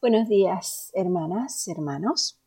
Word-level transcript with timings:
Buenos 0.00 0.28
días, 0.28 0.92
hermanas, 0.94 1.66
hermanos. 1.66 2.38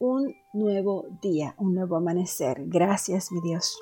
Un 0.00 0.34
nuevo 0.52 1.06
día, 1.22 1.54
un 1.56 1.72
nuevo 1.72 1.94
amanecer. 1.94 2.64
Gracias, 2.66 3.30
mi 3.30 3.40
Dios. 3.40 3.80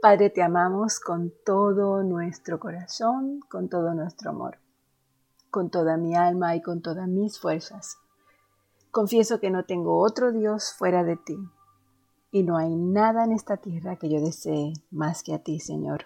Padre, 0.00 0.30
te 0.30 0.40
amamos 0.40 1.00
con 1.00 1.32
todo 1.44 2.04
nuestro 2.04 2.60
corazón, 2.60 3.40
con 3.50 3.68
todo 3.68 3.92
nuestro 3.92 4.30
amor, 4.30 4.58
con 5.50 5.68
toda 5.68 5.96
mi 5.96 6.14
alma 6.14 6.54
y 6.54 6.62
con 6.62 6.80
todas 6.80 7.08
mis 7.08 7.40
fuerzas. 7.40 7.98
Confieso 8.92 9.40
que 9.40 9.50
no 9.50 9.64
tengo 9.64 9.98
otro 9.98 10.30
Dios 10.30 10.72
fuera 10.72 11.02
de 11.02 11.16
ti, 11.16 11.38
y 12.30 12.44
no 12.44 12.56
hay 12.56 12.76
nada 12.76 13.24
en 13.24 13.32
esta 13.32 13.56
tierra 13.56 13.96
que 13.96 14.08
yo 14.08 14.20
desee 14.20 14.74
más 14.92 15.24
que 15.24 15.34
a 15.34 15.40
ti, 15.40 15.58
Señor. 15.58 16.04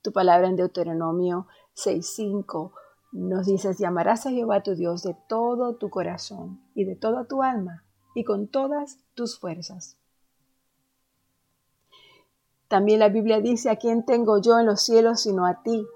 Tu 0.00 0.12
palabra 0.12 0.48
en 0.48 0.56
Deuteronomio 0.56 1.46
6.5 1.76 2.72
nos 3.12 3.46
dices, 3.46 3.78
llamarás 3.78 4.26
a 4.26 4.30
Jehová 4.30 4.62
tu 4.62 4.74
Dios 4.74 5.02
de 5.02 5.16
todo 5.28 5.76
tu 5.76 5.90
corazón 5.90 6.60
y 6.74 6.84
de 6.84 6.96
toda 6.96 7.24
tu 7.24 7.42
alma 7.42 7.84
y 8.14 8.24
con 8.24 8.48
todas 8.48 8.98
tus 9.14 9.38
fuerzas. 9.38 9.96
También 12.68 13.00
la 13.00 13.08
Biblia 13.08 13.40
dice, 13.40 13.70
¿a 13.70 13.76
quién 13.76 14.04
tengo 14.04 14.40
yo 14.40 14.58
en 14.58 14.66
los 14.66 14.82
cielos 14.82 15.22
sino 15.22 15.46
a 15.46 15.62
ti? 15.62 15.86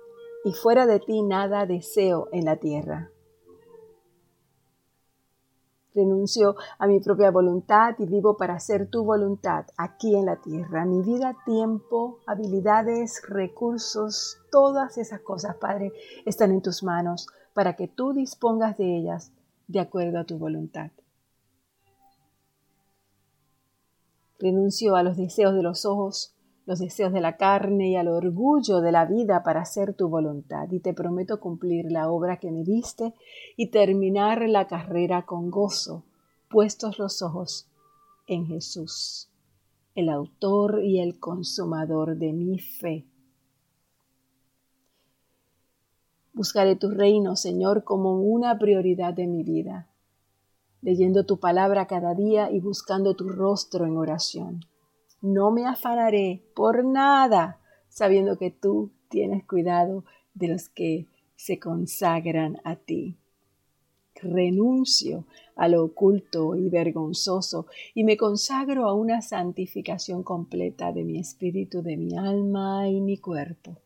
Y 0.45 0.53
fuera 0.55 0.87
de 0.87 1.01
ti 1.01 1.23
nada 1.23 1.67
deseo 1.67 2.29
en 2.33 2.47
la 2.47 2.57
tierra. 2.57 3.11
Renuncio 5.95 6.57
a 6.79 6.87
mi 6.87 7.01
propia 7.01 7.31
voluntad 7.31 7.95
y 7.99 8.07
vivo 8.07 8.37
para 8.37 8.55
hacer 8.55 8.89
tu 8.89 9.05
voluntad 9.05 9.67
aquí 9.77 10.17
en 10.17 10.25
la 10.25 10.37
tierra. 10.37 10.87
Mi 10.87 11.03
vida, 11.03 11.37
tiempo, 11.45 12.21
habilidades, 12.27 13.23
recursos, 13.29 14.39
todas 14.51 14.97
esas 14.97 15.21
cosas, 15.21 15.57
Padre, 15.57 15.93
están 16.25 16.51
en 16.51 16.63
tus 16.63 16.83
manos 16.83 17.27
para 17.53 17.77
que 17.77 17.89
tú 17.89 18.15
dispongas 18.15 18.79
de 18.79 18.97
ellas 18.97 19.33
de 19.69 19.81
acuerdo 19.81 20.19
a 20.19 20.25
tu 20.25 20.39
voluntad. 20.39 20.91
Renuncio 24.39 24.97
a 24.97 25.03
los 25.03 25.17
deseos 25.17 25.55
de 25.55 25.63
los 25.63 25.85
ojos, 25.85 26.35
los 26.65 26.79
deseos 26.79 27.13
de 27.13 27.21
la 27.21 27.37
carne 27.37 27.91
y 27.91 27.97
al 27.97 28.09
orgullo 28.09 28.81
de 28.81 28.93
la 28.93 29.05
vida 29.05 29.43
para 29.43 29.63
hacer 29.63 29.95
tu 29.95 30.09
voluntad. 30.09 30.71
Y 30.71 30.81
te 30.81 30.95
prometo 30.95 31.41
cumplir 31.41 31.91
la 31.91 32.11
obra 32.11 32.39
que 32.39 32.53
me 32.53 32.63
diste 32.63 33.15
y 33.57 33.69
terminar 33.69 34.49
la 34.49 34.67
carrera 34.69 35.27
con 35.27 35.51
gozo, 35.51 36.05
puestos 36.49 36.99
los 36.99 37.23
ojos 37.23 37.69
en 38.27 38.47
Jesús, 38.47 39.29
el 39.95 40.09
autor 40.09 40.83
y 40.85 41.01
el 41.01 41.19
consumador 41.19 42.17
de 42.17 42.33
mi 42.33 42.59
fe. 42.59 43.07
Buscaré 46.33 46.77
tu 46.77 46.91
reino, 46.91 47.37
Señor, 47.37 47.85
como 47.85 48.21
una 48.21 48.59
prioridad 48.59 49.13
de 49.13 49.27
mi 49.27 49.43
vida, 49.43 49.89
leyendo 50.81 51.27
tu 51.27 51.39
palabra 51.39 51.87
cada 51.87 52.15
día 52.15 52.51
y 52.51 52.61
buscando 52.61 53.15
tu 53.15 53.29
rostro 53.29 53.85
en 53.85 53.99
oración 53.99 54.65
no 55.23 55.53
me 55.53 55.67
afanaré 55.67 56.43
por 56.55 56.85
nada, 56.85 57.61
sabiendo 57.89 58.37
que 58.37 58.51
tú 58.51 58.91
tienes 59.09 59.45
cuidado 59.45 60.05
de 60.35 60.49
los 60.49 60.69
que 60.69 61.07
se 61.37 61.59
consagran 61.59 62.61
a 62.65 62.77
ti. 62.77 63.17
Renuncio 64.15 65.25
a 65.57 65.69
lo 65.69 65.85
oculto 65.85 66.55
y 66.55 66.69
vergonzoso 66.69 67.67
y 67.95 68.05
me 68.05 68.17
consagro 68.17 68.89
a 68.89 68.95
una 68.95 69.23
santificación 69.23 70.23
completa 70.23 70.93
de 70.93 71.05
mi 71.05 71.19
espíritu, 71.19 71.83
de 71.83 71.97
mi 71.97 72.17
alma 72.17 72.89
y 72.89 73.01
mi 73.01 73.19
cuerpo. 73.19 73.79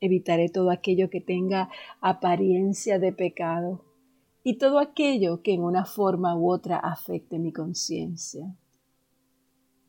Evitaré 0.00 0.48
todo 0.48 0.70
aquello 0.70 1.08
que 1.08 1.20
tenga 1.20 1.70
apariencia 2.00 2.98
de 2.98 3.12
pecado 3.12 3.84
y 4.44 4.58
todo 4.58 4.78
aquello 4.78 5.42
que 5.42 5.54
en 5.54 5.62
una 5.62 5.84
forma 5.84 6.36
u 6.36 6.50
otra 6.52 6.76
afecte 6.78 7.38
mi 7.38 7.52
conciencia. 7.52 8.54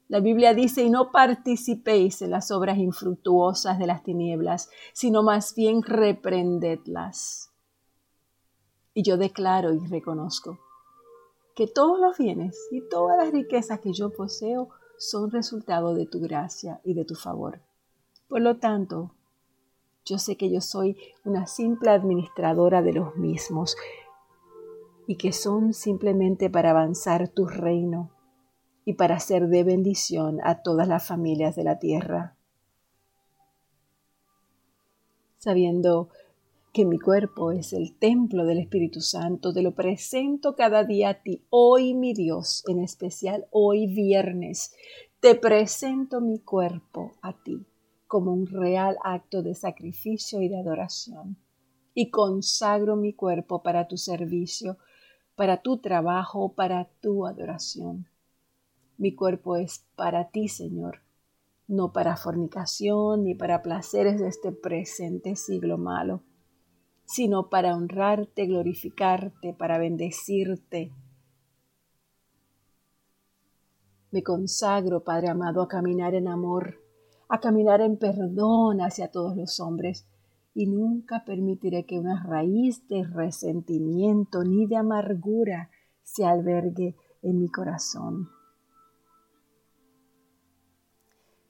La 0.10 0.22
Biblia 0.22 0.54
dice, 0.54 0.84
y 0.84 0.90
no 0.90 1.12
participéis 1.12 2.22
en 2.22 2.32
las 2.32 2.50
obras 2.52 2.78
infructuosas 2.78 3.78
de 3.78 3.88
las 3.88 4.04
tinieblas, 4.04 4.70
sino 4.94 5.22
más 5.22 5.54
bien 5.54 5.84
reprendedlas. 5.84 7.52
Y 8.94 9.04
yo 9.04 9.18
declaro 9.18 9.74
y 9.74 9.86
reconozco 9.86 10.60
que 11.56 11.68
todos 11.68 12.00
los 12.00 12.18
bienes 12.18 12.56
y 12.72 12.88
todas 12.88 13.18
las 13.18 13.34
riquezas 13.34 13.80
que 13.80 13.92
yo 13.92 14.12
poseo 14.12 14.70
son 14.98 15.30
resultado 15.30 15.94
de 15.94 16.06
tu 16.06 16.20
gracia 16.20 16.80
y 16.84 16.94
de 16.94 17.04
tu 17.04 17.16
favor. 17.16 17.62
Por 18.30 18.42
lo 18.42 18.58
tanto, 18.58 19.12
yo 20.06 20.20
sé 20.20 20.38
que 20.38 20.50
yo 20.50 20.62
soy 20.62 20.98
una 21.26 21.48
simple 21.48 21.90
administradora 21.90 22.82
de 22.82 22.94
los 22.94 23.16
mismos 23.18 23.76
y 25.06 25.18
que 25.18 25.34
son 25.34 25.74
simplemente 25.74 26.50
para 26.50 26.70
avanzar 26.70 27.28
tu 27.28 27.46
reino 27.46 28.12
y 28.88 28.94
para 28.94 29.20
ser 29.20 29.50
de 29.50 29.66
bendición 29.66 30.40
a 30.46 30.62
todas 30.62 30.88
las 30.88 31.06
familias 31.06 31.58
de 31.58 31.66
la 31.66 31.78
tierra. 31.78 32.38
Sabiendo 35.40 36.08
que 36.72 36.86
mi 36.86 36.98
cuerpo 36.98 37.52
es 37.52 37.74
el 37.74 37.98
templo 37.98 38.46
del 38.46 38.60
Espíritu 38.60 39.02
Santo, 39.02 39.54
te 39.54 39.62
lo 39.62 39.76
presento 39.76 40.56
cada 40.56 40.86
día 40.86 41.10
a 41.10 41.14
ti. 41.22 41.44
Hoy, 41.50 41.96
mi 41.96 42.14
Dios, 42.14 42.64
en 42.70 42.80
especial 42.80 43.46
hoy 43.52 43.94
viernes, 43.94 44.74
te 45.20 45.36
presento 45.36 46.22
mi 46.22 46.40
cuerpo 46.40 47.12
a 47.22 47.34
ti 47.34 47.66
como 48.08 48.32
un 48.32 48.48
real 48.48 48.96
acto 49.04 49.44
de 49.44 49.54
sacrificio 49.54 50.42
y 50.42 50.48
de 50.48 50.62
adoración. 50.62 51.36
Y 51.94 52.10
consagro 52.10 52.96
mi 52.96 53.12
cuerpo 53.12 53.62
para 53.64 53.86
tu 53.90 53.98
servicio, 53.98 54.78
para 55.36 55.62
tu 55.62 55.80
trabajo, 55.80 56.54
para 56.54 56.86
tu 57.02 57.28
adoración. 57.28 58.08
Mi 58.98 59.14
cuerpo 59.14 59.58
es 59.58 59.86
para 59.96 60.30
ti, 60.30 60.48
Señor, 60.48 61.02
no 61.68 61.94
para 61.94 62.18
fornicación 62.18 63.26
ni 63.26 63.36
para 63.36 63.62
placeres 63.62 64.20
de 64.20 64.28
este 64.28 64.52
presente 64.52 65.36
siglo 65.36 65.78
malo, 65.78 66.24
sino 67.06 67.50
para 67.50 67.76
honrarte, 67.76 68.48
glorificarte, 68.48 69.54
para 69.54 69.78
bendecirte. 69.78 70.92
Me 74.10 74.24
consagro, 74.24 75.04
Padre 75.04 75.30
amado, 75.30 75.62
a 75.62 75.68
caminar 75.68 76.16
en 76.16 76.28
amor, 76.28 76.82
a 77.30 77.40
caminar 77.40 77.82
en 77.82 77.98
perdón 77.98 78.82
hacia 78.82 79.12
todos 79.12 79.38
los 79.38 79.60
hombres, 79.60 80.08
y 80.56 80.66
nunca 80.66 81.24
permitiré 81.24 81.86
que 81.86 82.00
una 82.00 82.24
raíz 82.24 82.88
de 82.88 83.04
resentimiento 83.04 84.44
ni 84.44 84.66
de 84.66 84.78
amargura 84.78 85.70
se 86.02 86.26
albergue 86.26 86.96
en 87.22 87.40
mi 87.40 87.48
corazón. 87.50 88.37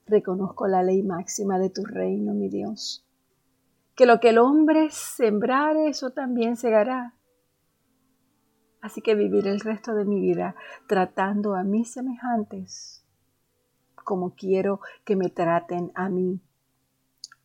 Reconozco 0.07 0.67
la 0.67 0.83
ley 0.83 1.03
máxima 1.03 1.59
de 1.59 1.69
tu 1.69 1.85
reino, 1.85 2.33
mi 2.33 2.49
Dios. 2.49 3.05
Que 3.95 4.05
lo 4.05 4.19
que 4.19 4.29
el 4.29 4.37
hombre 4.37 4.89
sembrare, 4.89 5.89
eso 5.89 6.11
también 6.11 6.55
segará. 6.55 7.13
Así 8.81 9.01
que 9.01 9.15
vivir 9.15 9.47
el 9.47 9.59
resto 9.59 9.93
de 9.95 10.05
mi 10.05 10.19
vida 10.19 10.55
tratando 10.87 11.55
a 11.55 11.63
mis 11.63 11.91
semejantes 11.91 13.03
como 14.07 14.35
quiero 14.35 14.79
que 15.03 15.17
me 15.17 15.29
traten 15.29 15.91
a 15.93 16.07
mí. 16.07 16.39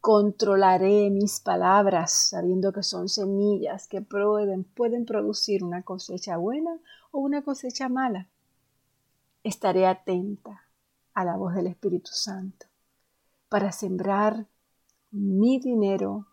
Controlaré 0.00 1.10
mis 1.10 1.40
palabras 1.40 2.12
sabiendo 2.30 2.72
que 2.72 2.84
son 2.84 3.08
semillas 3.08 3.88
que 3.88 4.00
pueden, 4.00 4.62
pueden 4.62 5.04
producir 5.04 5.64
una 5.64 5.82
cosecha 5.82 6.36
buena 6.36 6.78
o 7.10 7.18
una 7.18 7.42
cosecha 7.42 7.88
mala. 7.88 8.28
Estaré 9.42 9.88
atenta 9.88 10.62
a 11.14 11.24
la 11.24 11.36
voz 11.36 11.54
del 11.54 11.66
Espíritu 11.66 12.10
Santo 12.12 12.66
para 13.48 13.70
sembrar 13.70 14.46
mi 15.10 15.58
dinero, 15.58 16.26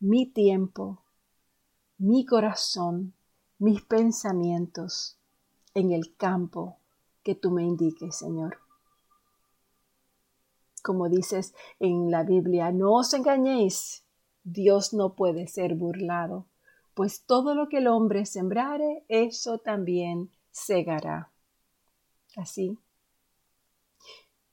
mi 0.00 0.26
tiempo, 0.26 1.02
mi 1.96 2.26
corazón, 2.26 3.14
mis 3.58 3.80
pensamientos 3.82 5.18
en 5.72 5.92
el 5.92 6.14
campo 6.16 6.76
que 7.22 7.34
tú 7.34 7.50
me 7.50 7.62
indiques, 7.62 8.16
Señor. 8.16 8.58
Como 10.82 11.08
dices 11.08 11.54
en 11.80 12.10
la 12.10 12.22
Biblia, 12.22 12.70
no 12.70 12.92
os 12.92 13.14
engañéis, 13.14 14.04
Dios 14.44 14.92
no 14.92 15.14
puede 15.14 15.48
ser 15.48 15.74
burlado, 15.74 16.46
pues 16.92 17.24
todo 17.24 17.54
lo 17.54 17.70
que 17.70 17.78
el 17.78 17.86
hombre 17.86 18.26
sembrare, 18.26 19.06
eso 19.08 19.58
también 19.58 20.30
segará. 20.50 21.32
Así 22.36 22.78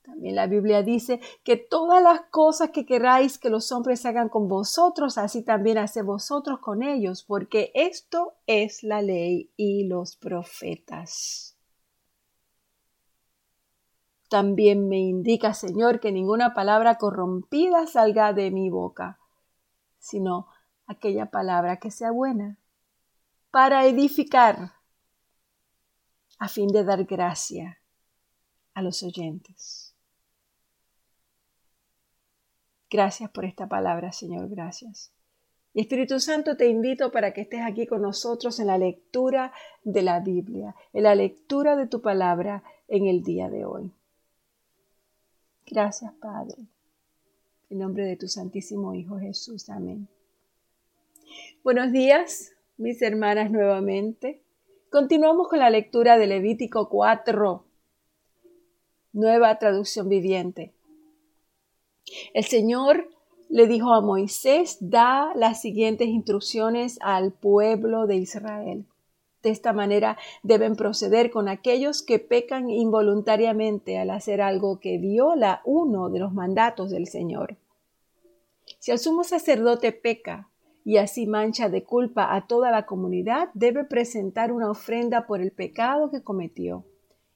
también 0.04 0.36
la 0.36 0.46
Biblia 0.46 0.82
dice 0.82 1.20
que 1.44 1.56
todas 1.56 2.02
las 2.02 2.20
cosas 2.30 2.70
que 2.70 2.84
queráis 2.84 3.38
que 3.38 3.48
los 3.48 3.72
hombres 3.72 4.04
hagan 4.04 4.28
con 4.28 4.48
vosotros, 4.48 5.16
así 5.16 5.42
también 5.42 5.78
hace 5.78 6.02
vosotros 6.02 6.58
con 6.60 6.82
ellos, 6.82 7.24
porque 7.24 7.72
esto 7.74 8.34
es 8.46 8.82
la 8.82 9.00
ley 9.00 9.50
y 9.56 9.88
los 9.88 10.16
profetas. 10.16 11.56
También 14.28 14.88
me 14.88 14.98
indica, 14.98 15.54
Señor, 15.54 16.00
que 16.00 16.12
ninguna 16.12 16.52
palabra 16.52 16.96
corrompida 16.96 17.86
salga 17.86 18.34
de 18.34 18.50
mi 18.50 18.68
boca, 18.68 19.18
sino 19.98 20.48
aquella 20.86 21.30
palabra 21.30 21.78
que 21.78 21.90
sea 21.90 22.10
buena 22.10 22.58
para 23.50 23.86
edificar 23.86 24.74
a 26.38 26.48
fin 26.48 26.68
de 26.68 26.84
dar 26.84 27.04
gracia 27.04 27.78
a 28.74 28.82
los 28.82 29.02
oyentes. 29.02 29.83
Gracias 32.90 33.30
por 33.30 33.44
esta 33.44 33.68
palabra, 33.68 34.12
Señor, 34.12 34.48
gracias. 34.48 35.12
Y 35.72 35.80
Espíritu 35.80 36.20
Santo, 36.20 36.56
te 36.56 36.68
invito 36.68 37.10
para 37.10 37.32
que 37.32 37.40
estés 37.40 37.62
aquí 37.62 37.86
con 37.86 38.02
nosotros 38.02 38.60
en 38.60 38.68
la 38.68 38.78
lectura 38.78 39.52
de 39.82 40.02
la 40.02 40.20
Biblia, 40.20 40.76
en 40.92 41.02
la 41.02 41.16
lectura 41.16 41.74
de 41.74 41.88
tu 41.88 42.00
palabra 42.00 42.62
en 42.86 43.06
el 43.06 43.22
día 43.22 43.50
de 43.50 43.64
hoy. 43.64 43.92
Gracias, 45.66 46.12
Padre. 46.20 46.56
En 47.70 47.78
nombre 47.78 48.04
de 48.04 48.16
tu 48.16 48.28
Santísimo 48.28 48.94
Hijo 48.94 49.18
Jesús. 49.18 49.68
Amén. 49.70 50.06
Buenos 51.64 51.90
días, 51.90 52.52
mis 52.76 53.00
hermanas, 53.02 53.50
nuevamente. 53.50 54.42
Continuamos 54.90 55.48
con 55.48 55.58
la 55.58 55.70
lectura 55.70 56.18
de 56.18 56.26
Levítico 56.26 56.88
4, 56.88 57.64
nueva 59.12 59.58
traducción 59.58 60.08
viviente. 60.08 60.73
El 62.32 62.44
Señor 62.44 63.08
le 63.48 63.66
dijo 63.66 63.92
a 63.92 64.00
Moisés, 64.00 64.78
da 64.80 65.32
las 65.34 65.60
siguientes 65.60 66.08
instrucciones 66.08 66.98
al 67.00 67.32
pueblo 67.32 68.06
de 68.06 68.16
Israel. 68.16 68.86
De 69.42 69.50
esta 69.50 69.74
manera 69.74 70.16
deben 70.42 70.74
proceder 70.74 71.30
con 71.30 71.48
aquellos 71.48 72.02
que 72.02 72.18
pecan 72.18 72.70
involuntariamente 72.70 73.98
al 73.98 74.10
hacer 74.10 74.40
algo 74.40 74.80
que 74.80 74.96
viola 74.98 75.60
uno 75.66 76.08
de 76.08 76.18
los 76.18 76.32
mandatos 76.32 76.90
del 76.90 77.06
Señor. 77.06 77.58
Si 78.78 78.90
el 78.90 78.98
sumo 78.98 79.22
sacerdote 79.22 79.92
peca 79.92 80.48
y 80.82 80.96
así 80.96 81.26
mancha 81.26 81.68
de 81.68 81.84
culpa 81.84 82.34
a 82.34 82.46
toda 82.46 82.70
la 82.70 82.86
comunidad, 82.86 83.50
debe 83.52 83.84
presentar 83.84 84.50
una 84.50 84.70
ofrenda 84.70 85.26
por 85.26 85.40
el 85.40 85.52
pecado 85.52 86.10
que 86.10 86.22
cometió 86.22 86.86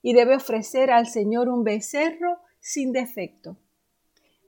y 0.00 0.14
debe 0.14 0.37
ofrecer 0.37 0.91
al 0.91 1.06
Señor 1.06 1.49
un 1.49 1.62
becerro 1.62 2.38
sin 2.61 2.93
defecto. 2.93 3.56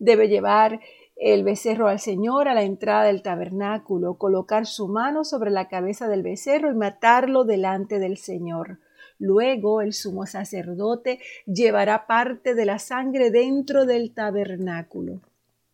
Debe 0.01 0.29
llevar 0.29 0.81
el 1.15 1.45
becerro 1.45 1.89
al 1.89 2.01
Señor 2.01 2.49
a 2.49 2.55
la 2.55 2.63
entrada 2.63 3.05
del 3.05 3.21
tabernáculo, 3.21 4.15
colocar 4.15 4.65
su 4.65 4.89
mano 4.89 5.25
sobre 5.25 5.51
la 5.51 5.69
cabeza 5.69 6.09
del 6.09 6.23
becerro 6.23 6.73
y 6.73 6.75
matarlo 6.75 7.45
delante 7.45 7.99
del 7.99 8.17
Señor. 8.17 8.79
Luego 9.19 9.83
el 9.83 9.93
sumo 9.93 10.25
sacerdote 10.25 11.21
llevará 11.45 12.07
parte 12.07 12.55
de 12.55 12.65
la 12.65 12.79
sangre 12.79 13.31
dentro 13.31 13.85
del 13.85 14.15
tabernáculo. 14.15 15.21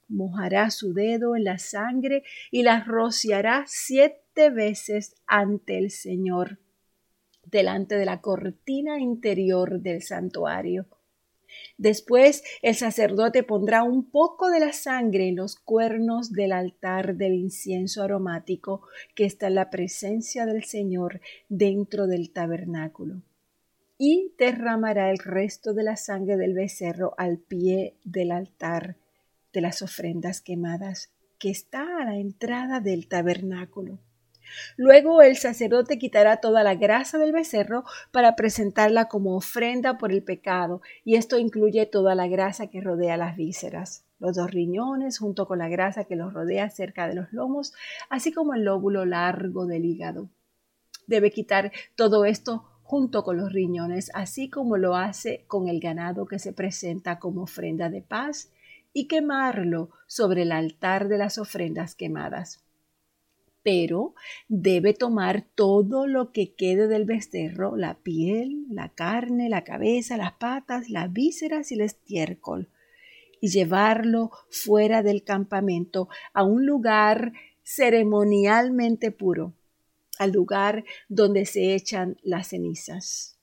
Mojará 0.09 0.71
su 0.71 0.93
dedo 0.93 1.37
en 1.37 1.45
la 1.45 1.59
sangre 1.59 2.25
y 2.51 2.65
la 2.65 2.83
rociará 2.83 3.63
siete 3.69 4.51
veces 4.51 5.15
ante 5.29 5.79
el 5.79 5.93
Señor, 5.93 6.59
delante 7.45 7.95
de 7.95 8.05
la 8.05 8.21
cortina 8.21 8.99
interior 8.99 9.81
del 9.81 10.03
santuario. 10.03 10.87
Después 11.79 12.43
el 12.63 12.75
sacerdote 12.75 13.43
pondrá 13.43 13.83
un 13.83 14.11
poco 14.11 14.51
de 14.51 14.61
la 14.61 14.73
sangre 14.73 15.29
en 15.29 15.37
los 15.37 15.57
cuernos 15.57 16.33
del 16.33 16.53
altar 16.53 17.17
del 17.17 17.35
incienso 17.35 18.03
aromático 18.03 18.83
que 19.15 19.25
está 19.25 19.49
en 19.49 19.57
la 19.57 19.71
presencia 19.71 20.47
del 20.47 20.65
Señor 20.65 21.21
dentro 21.49 22.07
del 22.07 22.31
tabernáculo 22.31 23.23
y 23.99 24.35
derramará 24.39 25.11
el 25.11 25.19
resto 25.19 25.73
de 25.73 25.83
la 25.83 25.97
sangre 25.97 26.37
del 26.37 26.55
becerro 26.55 27.15
al 27.17 27.39
pie 27.39 27.97
del 28.05 28.31
altar 28.31 28.97
de 29.53 29.61
las 29.61 29.83
ofrendas 29.83 30.41
quemadas 30.41 31.11
que 31.39 31.51
está 31.51 31.99
a 32.01 32.05
la 32.05 32.17
entrada 32.17 32.81
del 32.81 33.09
tabernáculo. 33.09 33.99
Luego 34.77 35.23
el 35.23 35.37
sacerdote 35.37 35.99
quitará 35.99 36.39
toda 36.39 36.63
la 36.63 36.75
grasa 36.75 37.19
del 37.19 37.33
becerro 37.33 37.85
para 38.11 38.37
presentarla 38.37 39.07
como 39.09 39.37
ofrenda 39.37 39.99
por 39.99 40.13
el 40.13 40.23
pecado, 40.23 40.83
y 41.05 41.17
esto 41.17 41.39
incluye 41.39 41.87
toda 41.87 42.15
la 42.15 42.29
grasa 42.29 42.69
que 42.69 42.81
rodea 42.81 43.17
las 43.17 43.37
vísceras, 43.37 44.05
los 44.19 44.37
dos 44.37 44.51
riñones 44.51 45.19
junto 45.19 45.47
con 45.47 45.59
la 45.59 45.69
grasa 45.69 46.05
que 46.05 46.17
los 46.17 46.33
rodea 46.33 46.71
cerca 46.71 47.09
de 47.09 47.15
los 47.15 47.33
lomos, 47.33 47.73
así 48.09 48.33
como 48.33 48.55
el 48.55 48.65
lóbulo 48.65 49.05
largo 49.05 49.67
del 49.67 49.85
hígado. 49.85 50.29
Debe 51.07 51.31
quitar 51.31 51.73
todo 51.95 52.25
esto 52.25 52.65
junto 52.83 53.25
con 53.25 53.37
los 53.37 53.53
riñones, 53.53 54.11
así 54.15 54.49
como 54.49 54.77
lo 54.77 54.97
hace 54.97 55.45
con 55.49 55.69
el 55.69 55.81
ganado 55.81 56.27
que 56.27 56.39
se 56.39 56.53
presenta 56.53 57.19
como 57.19 57.43
ofrenda 57.43 57.91
de 57.91 58.03
paz, 58.03 58.51
y 58.93 59.09
quemarlo 59.09 59.91
sobre 60.07 60.43
el 60.43 60.53
altar 60.53 61.09
de 61.09 61.19
las 61.19 61.37
ofrendas 61.37 61.95
quemadas 61.95 62.66
pero 63.67 64.15
debe 64.47 64.95
tomar 64.95 65.45
todo 65.57 66.07
lo 66.07 66.31
que 66.31 66.55
quede 66.55 66.87
del 66.87 67.05
becerro, 67.05 67.77
la 67.77 67.99
piel, 67.99 68.65
la 68.71 68.91
carne, 68.91 69.49
la 69.49 69.65
cabeza, 69.65 70.17
las 70.17 70.35
patas, 70.35 70.89
las 70.89 71.13
vísceras 71.13 71.73
y 71.73 71.75
el 71.75 71.81
estiércol, 71.81 72.69
y 73.41 73.49
llevarlo 73.49 74.31
fuera 74.51 75.03
del 75.03 75.25
campamento 75.25 76.09
a 76.33 76.45
un 76.45 76.65
lugar 76.65 77.33
ceremonialmente 77.65 79.11
puro, 79.11 79.53
al 80.21 80.31
lugar 80.31 80.85
donde 81.09 81.45
se 81.45 81.75
echan 81.75 82.19
las 82.23 82.51
cenizas. 82.51 83.37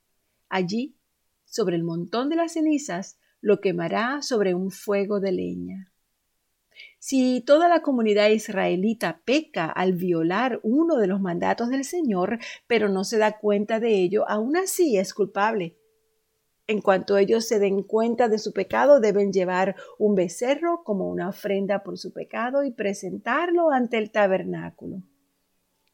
Allí, 0.48 0.96
sobre 1.44 1.76
el 1.76 1.84
montón 1.84 2.30
de 2.30 2.38
las 2.38 2.54
cenizas, 2.54 3.20
lo 3.42 3.60
quemará 3.60 4.22
sobre 4.22 4.54
un 4.54 4.72
fuego 4.72 5.20
de 5.20 5.34
leña. 5.34 5.93
Si 7.06 7.42
toda 7.42 7.68
la 7.68 7.82
comunidad 7.82 8.30
israelita 8.30 9.20
peca 9.26 9.66
al 9.66 9.92
violar 9.92 10.62
uno 10.64 10.96
de 10.96 11.08
los 11.08 11.20
mandatos 11.20 11.68
del 11.68 11.84
Señor, 11.84 12.40
pero 12.66 12.88
no 12.88 13.04
se 13.04 13.18
da 13.18 13.40
cuenta 13.40 13.82
de 13.82 13.90
ello, 13.96 14.24
aún 14.30 14.56
así 14.56 14.96
es 14.96 15.14
culpable. 15.14 15.78
En 16.66 16.80
cuanto 16.80 17.18
ellos 17.18 17.46
se 17.46 17.60
den 17.60 17.84
cuenta 17.84 18.30
de 18.30 18.38
su 18.38 18.54
pecado, 18.54 19.02
deben 19.02 19.34
llevar 19.34 19.76
un 20.00 20.16
becerro 20.16 20.86
como 20.86 21.10
una 21.10 21.28
ofrenda 21.28 21.84
por 21.84 21.98
su 21.98 22.14
pecado 22.14 22.64
y 22.64 22.72
presentarlo 22.72 23.72
ante 23.72 23.98
el 23.98 24.10
tabernáculo. 24.10 25.04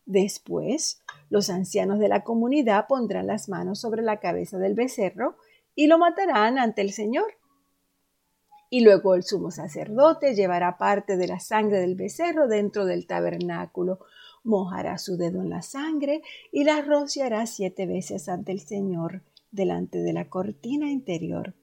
Después, 0.05 1.01
los 1.31 1.49
ancianos 1.49 1.97
de 1.97 2.09
la 2.09 2.23
comunidad 2.23 2.85
pondrán 2.87 3.25
las 3.25 3.49
manos 3.49 3.81
sobre 3.81 4.03
la 4.03 4.19
cabeza 4.19 4.59
del 4.59 4.75
becerro 4.75 5.37
y 5.73 5.87
lo 5.87 5.97
matarán 5.97 6.59
ante 6.59 6.83
el 6.83 6.91
Señor. 6.91 7.38
Y 8.69 8.81
luego 8.81 9.15
el 9.15 9.23
sumo 9.23 9.51
sacerdote 9.51 10.35
llevará 10.35 10.77
parte 10.77 11.17
de 11.17 11.27
la 11.27 11.39
sangre 11.39 11.79
del 11.79 11.95
becerro 11.95 12.47
dentro 12.47 12.85
del 12.85 13.07
tabernáculo, 13.07 13.99
mojará 14.43 14.97
su 14.97 15.17
dedo 15.17 15.41
en 15.41 15.49
la 15.49 15.61
sangre 15.61 16.21
y 16.51 16.63
la 16.63 16.81
rociará 16.81 17.45
siete 17.45 17.85
veces 17.85 18.29
ante 18.29 18.51
el 18.51 18.59
Señor 18.59 19.23
delante 19.51 19.99
de 19.99 20.13
la 20.13 20.29
cortina 20.29 20.91
interior. 20.91 21.55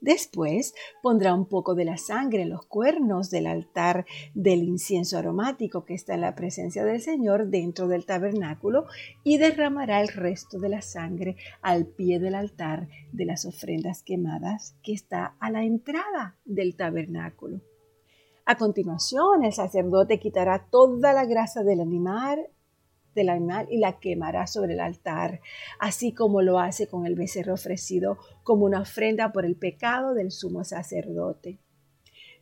Después 0.00 0.74
pondrá 1.02 1.34
un 1.34 1.46
poco 1.46 1.74
de 1.74 1.84
la 1.84 1.98
sangre 1.98 2.42
en 2.42 2.50
los 2.50 2.64
cuernos 2.66 3.30
del 3.30 3.46
altar 3.46 4.06
del 4.34 4.62
incienso 4.62 5.18
aromático 5.18 5.84
que 5.84 5.94
está 5.94 6.14
en 6.14 6.22
la 6.22 6.34
presencia 6.34 6.84
del 6.84 7.00
Señor 7.00 7.48
dentro 7.48 7.86
del 7.86 8.06
tabernáculo 8.06 8.86
y 9.24 9.38
derramará 9.38 10.00
el 10.00 10.08
resto 10.08 10.58
de 10.58 10.70
la 10.70 10.82
sangre 10.82 11.36
al 11.60 11.86
pie 11.86 12.18
del 12.18 12.34
altar 12.34 12.88
de 13.12 13.26
las 13.26 13.44
ofrendas 13.44 14.02
quemadas 14.02 14.76
que 14.82 14.92
está 14.92 15.36
a 15.38 15.50
la 15.50 15.64
entrada 15.64 16.36
del 16.44 16.76
tabernáculo. 16.76 17.60
A 18.46 18.56
continuación, 18.56 19.44
el 19.44 19.52
sacerdote 19.52 20.18
quitará 20.18 20.66
toda 20.70 21.12
la 21.12 21.24
grasa 21.24 21.62
del 21.62 21.80
animal 21.80 22.48
del 23.14 23.28
animal 23.28 23.66
y 23.70 23.78
la 23.78 23.98
quemará 23.98 24.46
sobre 24.46 24.74
el 24.74 24.80
altar, 24.80 25.40
así 25.78 26.12
como 26.12 26.42
lo 26.42 26.58
hace 26.58 26.86
con 26.86 27.06
el 27.06 27.14
becerro 27.14 27.54
ofrecido 27.54 28.18
como 28.42 28.64
una 28.64 28.80
ofrenda 28.82 29.32
por 29.32 29.44
el 29.44 29.56
pecado 29.56 30.14
del 30.14 30.30
sumo 30.30 30.64
sacerdote. 30.64 31.58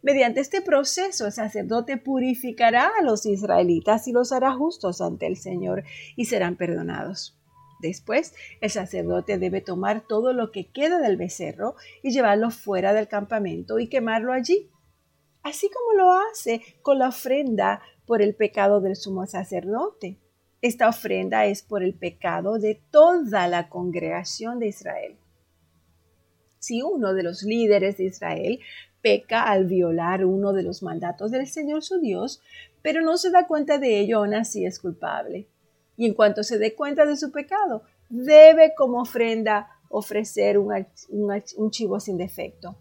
Mediante 0.01 0.41
este 0.41 0.63
proceso 0.63 1.27
el 1.27 1.33
sacerdote 1.33 1.97
purificará 1.97 2.91
a 2.99 3.03
los 3.03 3.27
israelitas 3.27 4.07
y 4.07 4.13
los 4.13 4.31
hará 4.31 4.53
justos 4.53 5.01
ante 5.01 5.27
el 5.27 5.37
Señor 5.37 5.83
y 6.15 6.27
serán 6.27 6.57
perdonados. 6.57 7.37
Después, 7.81 8.35
el 8.61 8.71
sacerdote 8.71 9.39
debe 9.39 9.61
tomar 9.61 10.05
todo 10.07 10.33
lo 10.33 10.51
que 10.51 10.71
queda 10.71 11.01
del 11.01 11.17
becerro 11.17 11.75
y 12.03 12.11
llevarlo 12.11 12.51
fuera 12.51 12.93
del 12.93 13.09
campamento 13.09 13.79
y 13.79 13.89
quemarlo 13.89 14.33
allí, 14.33 14.71
así 15.43 15.69
como 15.71 16.01
lo 16.01 16.13
hace 16.13 16.63
con 16.83 16.99
la 16.99 17.09
ofrenda 17.09 17.81
por 18.07 18.23
el 18.23 18.35
pecado 18.35 18.81
del 18.81 18.97
sumo 18.97 19.27
sacerdote. 19.27 20.19
Esta 20.61 20.89
ofrenda 20.89 21.47
es 21.47 21.63
por 21.63 21.83
el 21.83 21.95
pecado 21.95 22.59
de 22.59 22.81
toda 22.91 23.47
la 23.47 23.69
congregación 23.69 24.59
de 24.59 24.69
Israel. 24.69 25.17
Si 26.59 26.83
uno 26.83 27.15
de 27.15 27.23
los 27.23 27.43
líderes 27.43 27.99
de 27.99 28.05
Israel 28.05 28.59
peca 29.01 29.45
al 29.45 29.67
violar 29.67 30.25
uno 30.25 30.53
de 30.53 30.65
los 30.65 30.83
mandatos 30.83 31.31
del 31.31 31.47
Señor 31.47 31.85
su 31.85 32.01
Dios, 32.01 32.43
pero 32.83 33.03
no 33.03 33.17
se 33.17 33.31
da 33.31 33.47
cuenta 33.47 33.79
de 33.79 34.01
ello, 34.01 34.19
aún 34.19 34.35
así 34.35 34.67
es 34.67 34.81
culpable. 34.81 35.49
Y 35.97 36.07
en 36.07 36.15
cuanto 36.15 36.43
se 36.43 36.59
dé 36.59 36.75
cuenta 36.75 37.07
de 37.07 37.17
su 37.17 37.31
pecado, 37.31 37.83
debe 38.09 38.75
como 38.77 39.01
ofrenda 39.01 39.69
ofrecer 39.89 40.59
un, 40.59 41.71
chivo 41.71 41.99
sin 41.99 42.19
defecto 42.19 42.77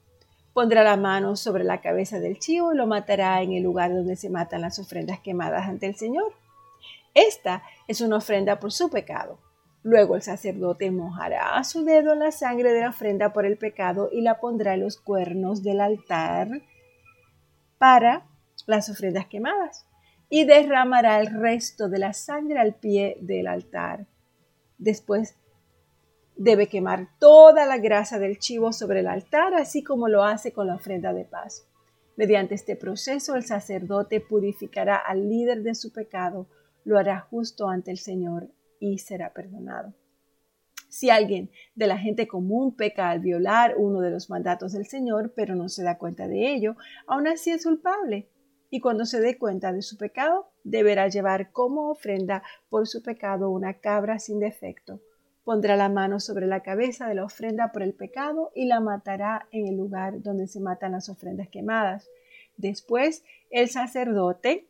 Pondrá 0.53 0.83
la 0.83 0.97
mano 0.97 1.35
sobre 1.35 1.63
la 1.63 1.81
cabeza 1.81 2.19
del 2.19 2.39
chivo 2.39 2.73
y 2.73 2.77
lo 2.77 2.87
matará 2.87 3.43
en 3.43 3.53
el 3.53 3.61
lugar 3.61 3.93
donde 3.93 4.15
se 4.15 4.31
matan 4.31 4.61
las 4.61 4.79
ofrendas 4.79 5.19
quemadas 5.19 5.67
ante 5.67 5.85
el 5.85 5.95
Señor. 5.95 6.33
Esta 7.17 7.63
es 7.87 8.01
una 8.01 8.17
ofrenda 8.17 8.59
por 8.59 8.71
su 8.71 8.89
pecado. 8.89 9.39
Luego 9.81 10.15
el 10.15 10.21
sacerdote 10.21 10.91
mojará 10.91 11.63
su 11.63 11.83
dedo 11.83 12.13
en 12.13 12.19
la 12.19 12.31
sangre 12.31 12.73
de 12.73 12.81
la 12.81 12.89
ofrenda 12.89 13.33
por 13.33 13.45
el 13.45 13.57
pecado 13.57 14.09
y 14.11 14.21
la 14.21 14.39
pondrá 14.39 14.75
en 14.75 14.81
los 14.81 14.97
cuernos 14.97 15.63
del 15.63 15.81
altar 15.81 16.49
para 17.79 18.27
las 18.67 18.89
ofrendas 18.89 19.25
quemadas 19.25 19.87
y 20.29 20.45
derramará 20.45 21.19
el 21.19 21.27
resto 21.27 21.89
de 21.89 21.99
la 21.99 22.13
sangre 22.13 22.59
al 22.59 22.75
pie 22.75 23.17
del 23.21 23.47
altar. 23.47 24.05
Después 24.77 25.35
Debe 26.39 26.67
quemar 26.67 27.07
toda 27.17 27.65
la 27.65 27.79
grasa 27.79 28.19
del 28.19 28.37
chivo 28.37 28.71
sobre 28.71 28.99
el 28.99 29.07
altar, 29.07 29.55
así 29.55 29.83
como 29.83 30.07
lo 30.07 30.23
hace 30.23 30.51
con 30.51 30.67
la 30.67 30.75
ofrenda 30.75 31.11
de 31.11 31.25
paz. 31.25 31.65
Mediante 32.15 32.53
este 32.53 32.75
proceso, 32.75 33.35
el 33.35 33.43
sacerdote 33.43 34.21
purificará 34.21 34.97
al 34.97 35.27
líder 35.27 35.63
de 35.63 35.73
su 35.73 35.91
pecado, 35.91 36.45
lo 36.87 36.97
hará 36.97 37.19
justo 37.19 37.67
ante 37.67 37.91
el 37.91 37.97
Señor 37.97 38.49
y 38.79 38.99
será 38.99 39.33
perdonado. 39.33 39.93
Si 40.87 41.09
alguien 41.09 41.51
de 41.75 41.87
la 41.87 41.97
gente 41.97 42.27
común 42.27 42.75
peca 42.75 43.09
al 43.09 43.19
violar 43.19 43.75
uno 43.77 43.99
de 43.99 44.09
los 44.09 44.29
mandatos 44.29 44.71
del 44.71 44.85
Señor, 44.85 45.33
pero 45.35 45.53
no 45.53 45.67
se 45.67 45.83
da 45.83 45.97
cuenta 45.97 46.27
de 46.27 46.53
ello, 46.53 46.77
aún 47.05 47.27
así 47.27 47.51
es 47.51 47.65
culpable. 47.65 48.29
Y 48.69 48.79
cuando 48.79 49.05
se 49.05 49.19
dé 49.19 49.37
cuenta 49.37 49.73
de 49.73 49.81
su 49.81 49.97
pecado, 49.97 50.49
deberá 50.63 51.09
llevar 51.09 51.51
como 51.51 51.91
ofrenda 51.91 52.41
por 52.69 52.87
su 52.87 53.03
pecado 53.03 53.49
una 53.49 53.75
cabra 53.75 54.17
sin 54.17 54.39
defecto 54.39 55.01
pondrá 55.47 55.77
la 55.77 55.87
mano 55.87 56.19
sobre 56.19 56.45
la 56.45 56.61
cabeza 56.61 57.07
de 57.07 57.15
la 57.15 57.23
ofrenda 57.23 57.71
por 57.71 57.81
el 57.81 57.93
pecado 57.93 58.51
y 58.53 58.65
la 58.65 58.81
matará 58.81 59.47
en 59.53 59.65
el 59.65 59.77
lugar 59.77 60.21
donde 60.21 60.45
se 60.45 60.59
matan 60.59 60.91
las 60.91 61.07
ofrendas 61.07 61.47
quemadas. 61.47 62.09
Después 62.57 63.23
el 63.49 63.69
sacerdote 63.69 64.66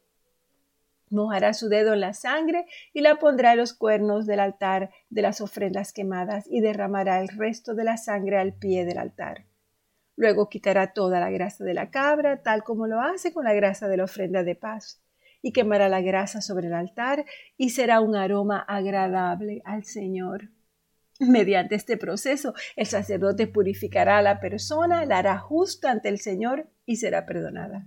mojará 1.10 1.54
su 1.54 1.70
dedo 1.70 1.94
en 1.94 2.02
la 2.02 2.14
sangre 2.14 2.66
y 2.94 3.02
la 3.02 3.16
pondrá 3.16 3.54
en 3.54 3.60
los 3.60 3.74
cuernos 3.74 4.26
del 4.26 4.40
altar 4.40 4.92
de 5.10 5.22
las 5.22 5.42
ofrendas 5.42 5.94
quemadas 5.94 6.46
y 6.50 6.62
derramará 6.62 7.22
el 7.22 7.30
resto 7.30 7.76
de 7.76 7.84
la 7.84 7.98
sangre 7.98 8.38
al 8.38 8.54
pie 8.54 8.86
del 8.86 8.98
altar. 8.98 9.46
Luego 10.16 10.50
quitará 10.50 10.94
toda 10.94 11.20
la 11.20 11.30
grasa 11.30 11.64
de 11.64 11.74
la 11.74 11.92
cabra, 11.92 12.42
tal 12.42 12.64
como 12.64 12.88
lo 12.88 13.02
hace 13.02 13.32
con 13.32 13.46
la 13.46 13.54
grasa 13.54 13.88
de 13.88 13.98
la 13.98 14.06
ofrenda 14.06 14.44
de 14.44 14.56
paz, 14.56 15.02
y 15.42 15.54
quemará 15.54 15.90
la 15.90 16.02
grasa 16.02 16.42
sobre 16.42 16.68
el 16.68 16.74
altar 16.74 17.26
y 17.56 17.70
será 17.70 18.02
un 18.02 18.16
aroma 18.16 18.60
agradable 18.60 19.62
al 19.64 19.84
Señor. 19.84 20.50
Mediante 21.20 21.76
este 21.76 21.98
proceso, 21.98 22.54
el 22.76 22.86
sacerdote 22.86 23.48
purificará 23.48 24.18
a 24.18 24.22
la 24.22 24.40
persona, 24.40 25.06
la 25.06 25.20
hará 25.20 25.38
justa 25.38 25.92
ante 25.92 26.10
el 26.10 26.20
Señor 26.20 26.68
y 26.86 26.98
será 26.98 27.26
perdonada. 27.26 27.86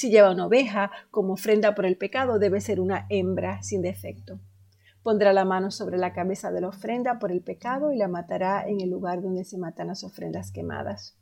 Si 0.00 0.08
lleva 0.08 0.30
una 0.30 0.46
oveja 0.46 0.90
como 1.10 1.34
ofrenda 1.34 1.74
por 1.74 1.84
el 1.84 1.98
pecado, 1.98 2.38
debe 2.38 2.62
ser 2.62 2.80
una 2.80 3.04
hembra 3.10 3.62
sin 3.62 3.82
defecto. 3.82 4.40
Pondrá 5.02 5.34
la 5.34 5.44
mano 5.44 5.70
sobre 5.70 5.98
la 5.98 6.14
cabeza 6.14 6.50
de 6.50 6.62
la 6.62 6.68
ofrenda 6.68 7.18
por 7.18 7.30
el 7.30 7.42
pecado 7.42 7.92
y 7.92 7.98
la 7.98 8.08
matará 8.08 8.66
en 8.66 8.80
el 8.80 8.88
lugar 8.88 9.20
donde 9.20 9.44
se 9.44 9.58
matan 9.58 9.88
las 9.88 10.02
ofrendas 10.02 10.52
quemadas. 10.52 11.18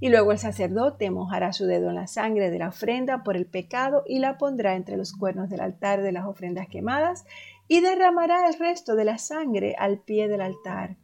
Y 0.00 0.08
luego 0.08 0.32
el 0.32 0.38
sacerdote 0.38 1.08
mojará 1.12 1.52
su 1.52 1.66
dedo 1.66 1.90
en 1.90 1.94
la 1.94 2.08
sangre 2.08 2.50
de 2.50 2.58
la 2.58 2.70
ofrenda 2.70 3.22
por 3.22 3.36
el 3.36 3.46
pecado 3.46 4.02
y 4.04 4.18
la 4.18 4.38
pondrá 4.38 4.74
entre 4.74 4.96
los 4.96 5.12
cuernos 5.12 5.48
del 5.48 5.60
altar 5.60 6.02
de 6.02 6.10
las 6.10 6.26
ofrendas 6.26 6.66
quemadas 6.66 7.24
y 7.68 7.80
derramará 7.80 8.48
el 8.48 8.58
resto 8.58 8.96
de 8.96 9.04
la 9.04 9.18
sangre 9.18 9.76
al 9.78 10.00
pie 10.00 10.26
del 10.26 10.40
altar. 10.40 10.96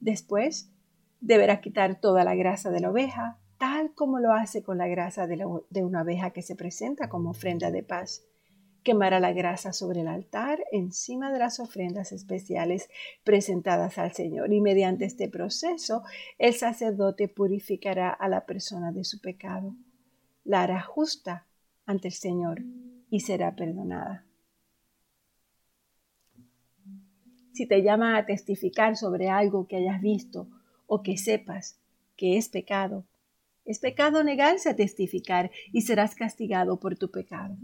Después 0.00 0.70
deberá 1.22 1.62
quitar 1.62 1.98
toda 1.98 2.24
la 2.24 2.34
grasa 2.34 2.70
de 2.70 2.80
la 2.80 2.90
oveja, 2.90 3.38
tal 3.58 3.94
como 3.94 4.18
lo 4.18 4.32
hace 4.32 4.62
con 4.62 4.78
la 4.78 4.88
grasa 4.88 5.26
de, 5.26 5.84
una 5.84 6.02
oveja 6.02 6.30
que 6.30 6.42
se 6.42 6.56
presenta 6.56 7.08
como 7.08 7.30
ofrenda 7.30 7.70
de 7.70 7.82
paz. 7.82 8.24
Quemará 8.82 9.18
la 9.18 9.32
grasa 9.32 9.72
sobre 9.72 10.02
el 10.02 10.08
altar 10.08 10.62
encima 10.70 11.32
de 11.32 11.40
las 11.40 11.58
ofrendas 11.58 12.12
especiales 12.12 12.88
presentadas 13.24 13.98
al 13.98 14.12
Señor 14.12 14.52
y 14.52 14.60
mediante 14.60 15.04
este 15.04 15.28
proceso 15.28 16.02
el 16.38 16.54
sacerdote 16.54 17.28
purificará 17.28 18.10
a 18.10 18.28
la 18.28 18.46
persona 18.46 18.92
de 18.92 19.04
su 19.04 19.20
pecado. 19.20 19.74
La 20.44 20.62
hará 20.62 20.82
justa 20.82 21.46
ante 21.84 22.08
el 22.08 22.14
Señor 22.14 22.62
y 23.10 23.20
será 23.20 23.56
perdonada. 23.56 24.26
si 27.56 27.66
te 27.66 27.82
llama 27.82 28.18
a 28.18 28.26
testificar 28.26 28.96
sobre 28.96 29.30
algo 29.30 29.66
que 29.66 29.76
hayas 29.76 30.02
visto 30.02 30.46
o 30.86 31.02
que 31.02 31.16
sepas 31.16 31.80
que 32.14 32.36
es 32.36 32.50
pecado. 32.50 33.06
Es 33.66 33.78
pecado 33.78 34.24
negarse 34.24 34.70
a 34.70 34.76
testificar 34.76 35.50
y 35.72 35.82
serás 35.82 36.14
castigado 36.14 36.80
por 36.80 36.96
tu 36.96 37.10
pecado. 37.10 37.56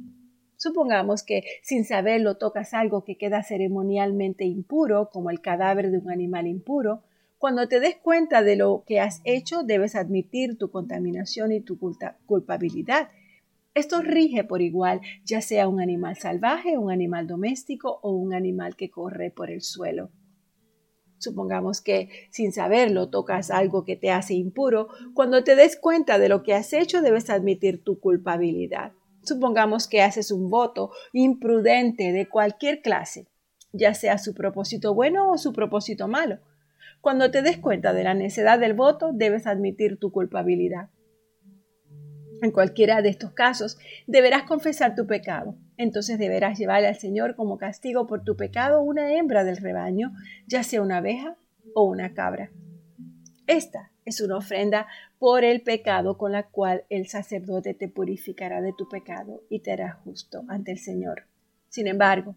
Supongamos 0.57 1.23
que 1.23 1.43
sin 1.63 1.85
saberlo 1.85 2.37
tocas 2.37 2.75
algo 2.75 3.05
que 3.05 3.17
queda 3.17 3.43
ceremonialmente 3.43 4.45
impuro, 4.45 5.09
como 5.11 5.31
el 5.31 5.41
cadáver 5.41 5.91
de 5.91 5.99
un 5.99 6.11
animal 6.11 6.47
impuro. 6.47 7.03
Cuando 7.39 7.67
te 7.69 7.81
des 7.81 7.97
cuenta 7.97 8.43
de 8.43 8.57
lo 8.57 8.85
que 8.87 9.01
has 9.01 9.23
hecho, 9.25 9.63
debes 9.63 9.95
admitir 9.97 10.59
tu 10.59 10.71
contaminación 10.71 11.53
y 11.53 11.61
tu 11.61 11.79
culpabilidad 12.27 13.09
esto 13.75 14.03
rige 14.03 14.45
por 14.45 14.61
igual, 14.61 15.01
ya 15.25 15.41
sea 15.41 15.67
un 15.67 15.81
animal 15.81 16.17
salvaje, 16.17 16.77
un 16.77 16.91
animal 16.91 17.27
doméstico 17.27 18.01
o 18.03 18.11
un 18.11 18.35
animal 18.35 18.77
que 18.77 18.91
corre 18.91 19.31
por 19.31 19.51
el 19.51 19.63
suelo. 19.63 20.11
Supongamos 21.23 21.81
que 21.81 22.09
sin 22.31 22.53
saberlo 22.53 23.09
tocas 23.09 23.53
algo 23.53 23.85
que 23.85 23.95
te 23.95 24.11
hace 24.11 24.35
impuro. 24.35 24.89
Cuando 25.15 25.45
te 25.45 25.55
des 25.55 25.77
cuenta 25.77 26.19
de 26.19 26.29
lo 26.29 26.43
que 26.43 26.53
has 26.53 26.73
hecho, 26.73 27.01
debes 27.01 27.31
admitir 27.31 27.85
tu 27.85 28.01
culpabilidad. 28.01 28.93
Supongamos 29.23 29.87
que 29.87 30.03
haces 30.03 30.33
un 30.33 30.51
voto 30.51 30.91
imprudente 31.13 32.11
de 32.11 32.29
cualquier 32.29 32.83
clase, 32.83 33.29
ya 33.73 33.95
sea 33.95 34.19
su 34.19 34.35
propósito 34.35 34.95
bueno 34.95 35.31
o 35.31 35.39
su 35.39 35.53
propósito 35.53 36.09
malo. 36.09 36.41
Cuando 37.01 37.31
te 37.31 37.43
des 37.43 37.59
cuenta 37.59 37.93
de 37.93 38.03
la 38.03 38.15
necedad 38.15 38.59
del 38.59 38.75
voto, 38.75 39.11
debes 39.13 39.47
admitir 39.47 39.99
tu 39.99 40.11
culpabilidad. 40.11 40.89
En 42.43 42.51
cualquiera 42.51 43.03
de 43.03 43.09
estos 43.09 43.31
casos, 43.31 43.79
deberás 44.09 44.43
confesar 44.43 44.97
tu 44.97 45.07
pecado. 45.07 45.55
Entonces 45.77 46.19
deberás 46.19 46.59
llevarle 46.59 46.89
al 46.89 46.97
Señor 46.97 47.37
como 47.37 47.57
castigo 47.57 48.09
por 48.09 48.25
tu 48.25 48.37
pecado 48.37 48.83
una 48.83 49.15
hembra 49.15 49.45
del 49.45 49.59
rebaño, 49.59 50.13
ya 50.49 50.65
sea 50.65 50.83
una 50.83 50.97
abeja 50.97 51.37
o 51.73 51.85
una 51.85 52.15
cabra. 52.15 52.51
Esta 53.47 53.93
es 54.05 54.21
una 54.21 54.39
ofrenda 54.39 54.89
por 55.21 55.45
el 55.45 55.63
pecado 55.63 56.19
con 56.19 56.33
la 56.33 56.49
cual 56.49 56.85
el 56.91 57.07
sacerdote 57.07 57.75
te 57.75 57.87
purificará 57.87 58.61
de 58.61 58.73
tu 58.77 58.89
pecado 58.89 59.45
y 59.49 59.61
te 59.61 59.71
hará 59.71 59.93
justo 60.03 60.43
ante 60.49 60.73
el 60.73 60.79
Señor. 60.79 61.29
Sin 61.69 61.87
embargo, 61.87 62.35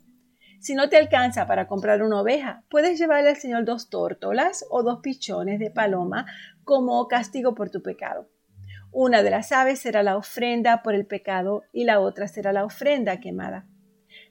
si 0.59 0.75
no 0.75 0.87
te 0.87 0.97
alcanza 0.97 1.47
para 1.47 1.67
comprar 1.67 2.03
una 2.03 2.21
oveja, 2.21 2.63
puedes 2.69 2.99
llevarle 2.99 3.29
al 3.31 3.37
Señor 3.37 3.65
dos 3.65 3.89
tórtolas 3.89 4.65
o 4.69 4.83
dos 4.83 4.99
pichones 4.99 5.59
de 5.59 5.71
paloma 5.71 6.27
como 6.63 7.07
castigo 7.07 7.55
por 7.55 7.71
tu 7.71 7.81
pecado. 7.81 8.29
Una 8.97 9.23
de 9.23 9.29
las 9.29 9.51
aves 9.51 9.79
será 9.79 10.03
la 10.03 10.15
ofrenda 10.15 10.81
por 10.81 10.95
el 10.95 11.05
pecado 11.05 11.63
y 11.73 11.83
la 11.83 11.99
otra 11.99 12.29
será 12.29 12.53
la 12.53 12.63
ofrenda 12.63 13.19
quemada. 13.19 13.67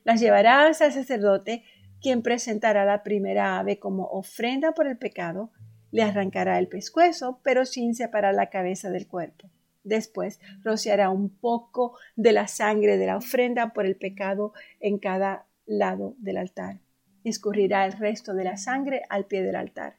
Las 0.04 0.20
llevarás 0.20 0.80
al 0.80 0.90
sacerdote, 0.90 1.64
quien 2.00 2.22
presentará 2.22 2.86
la 2.86 3.02
primera 3.02 3.58
ave 3.58 3.78
como 3.78 4.04
ofrenda 4.04 4.72
por 4.72 4.86
el 4.86 4.96
pecado, 4.96 5.52
le 5.90 6.02
arrancará 6.02 6.58
el 6.58 6.68
pescuezo, 6.68 7.40
pero 7.42 7.66
sin 7.66 7.94
separar 7.94 8.34
la 8.34 8.48
cabeza 8.48 8.88
del 8.88 9.06
cuerpo. 9.06 9.50
Después 9.82 10.40
rociará 10.62 11.10
un 11.10 11.28
poco 11.28 11.98
de 12.16 12.32
la 12.32 12.48
sangre 12.48 12.96
de 12.96 13.04
la 13.04 13.18
ofrenda 13.18 13.74
por 13.74 13.84
el 13.84 13.96
pecado 13.96 14.54
en 14.80 14.98
cada 14.98 15.44
lado 15.66 16.14
del 16.16 16.38
altar. 16.38 16.80
Escurrirá 17.22 17.84
el 17.84 17.92
resto 17.92 18.32
de 18.32 18.44
la 18.44 18.56
sangre 18.56 19.02
al 19.10 19.26
pie 19.26 19.42
del 19.42 19.56
altar. 19.56 19.98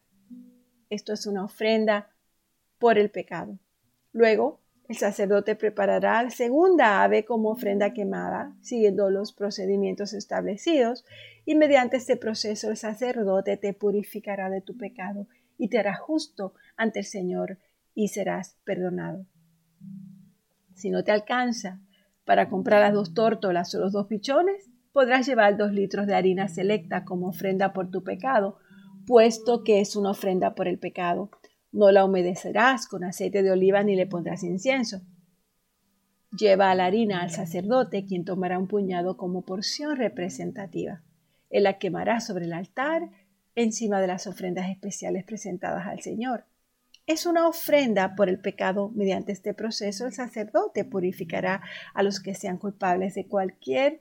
Esto 0.89 1.13
es 1.13 1.27
una 1.27 1.43
ofrenda 1.43 2.09
por 2.79 2.97
el 2.97 3.11
pecado. 3.11 3.59
Luego, 4.15 4.61
el 4.87 4.95
sacerdote 4.95 5.57
preparará 5.57 6.23
la 6.23 6.29
segunda 6.29 7.03
ave 7.03 7.25
como 7.25 7.49
ofrenda 7.49 7.91
quemada, 7.91 8.55
siguiendo 8.61 9.09
los 9.09 9.33
procedimientos 9.33 10.13
establecidos, 10.13 11.03
y 11.43 11.55
mediante 11.55 11.97
este 11.97 12.15
proceso 12.15 12.69
el 12.69 12.77
sacerdote 12.77 13.57
te 13.57 13.73
purificará 13.73 14.49
de 14.49 14.61
tu 14.61 14.77
pecado 14.77 15.27
y 15.57 15.67
te 15.67 15.79
hará 15.79 15.97
justo 15.97 16.53
ante 16.77 16.99
el 16.99 17.05
Señor 17.05 17.59
y 17.93 18.07
serás 18.07 18.55
perdonado. 18.63 19.25
Si 20.75 20.89
no 20.89 21.03
te 21.03 21.11
alcanza 21.11 21.81
para 22.23 22.47
comprar 22.47 22.79
las 22.79 22.93
dos 22.93 23.13
tórtolas 23.13 23.75
o 23.75 23.79
los 23.79 23.91
dos 23.91 24.07
pichones, 24.07 24.69
podrás 24.93 25.27
llevar 25.27 25.57
dos 25.57 25.73
litros 25.73 26.07
de 26.07 26.15
harina 26.15 26.47
selecta 26.47 27.03
como 27.03 27.27
ofrenda 27.27 27.73
por 27.73 27.91
tu 27.91 28.01
pecado, 28.01 28.59
puesto 29.05 29.65
que 29.65 29.81
es 29.81 29.97
una 29.97 30.11
ofrenda 30.11 30.55
por 30.55 30.69
el 30.69 30.79
pecado. 30.79 31.31
No 31.75 31.91
la 31.91 32.05
humedecerás 32.05 32.87
con 32.87 33.03
aceite 33.03 33.43
de 33.43 33.51
oliva 33.51 33.83
ni 33.83 33.97
le 33.97 34.07
pondrás 34.07 34.43
incienso. 34.43 35.01
Lleva 36.31 36.73
la 36.73 36.85
harina 36.85 37.21
al 37.21 37.31
sacerdote, 37.31 38.05
quien 38.05 38.23
tomará 38.23 38.57
un 38.57 38.69
puñado 38.69 39.17
como 39.17 39.41
porción 39.41 39.97
representativa. 39.97 41.03
Él 41.49 41.63
la 41.63 41.77
quemará 41.77 42.21
sobre 42.21 42.45
el 42.45 42.53
altar, 42.53 43.09
encima 43.55 43.99
de 43.99 44.07
las 44.07 44.25
ofrendas 44.25 44.69
especiales 44.69 45.25
presentadas 45.25 45.85
al 45.85 45.99
Señor. 45.99 46.45
es 47.07 47.25
una 47.25 47.45
ofrenda 47.45 48.15
por 48.15 48.29
el 48.29 48.39
pecado. 48.39 48.89
Mediante 48.95 49.33
este 49.33 49.53
proceso 49.53 50.05
el 50.05 50.13
sacerdote 50.13 50.85
purificará 50.85 51.61
a 51.93 52.03
los 52.03 52.21
que 52.21 52.35
sean 52.35 52.57
culpables 52.57 53.15
de 53.15 53.27
cualquier 53.27 53.99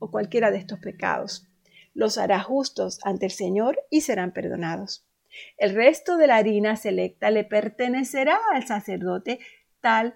o 0.00 0.10
cualquiera 0.10 0.50
de 0.50 0.58
estos 0.58 0.80
pecados. 0.80 1.46
Los 1.94 2.18
hará 2.18 2.42
justos 2.42 2.98
ante 3.04 3.26
el 3.26 3.32
Señor 3.32 3.78
y 3.90 4.00
serán 4.00 4.32
perdonados. 4.32 5.06
El 5.56 5.74
resto 5.74 6.16
de 6.16 6.26
la 6.26 6.36
harina 6.36 6.76
selecta 6.76 7.30
le 7.30 7.44
pertenecerá 7.44 8.38
al 8.52 8.66
sacerdote 8.66 9.38
tal 9.80 10.14